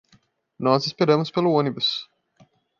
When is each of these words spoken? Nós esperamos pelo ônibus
Nós 0.57 0.87
esperamos 0.87 1.29
pelo 1.29 1.51
ônibus 1.51 2.09